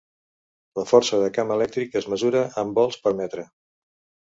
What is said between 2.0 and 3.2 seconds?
es mesura en volts per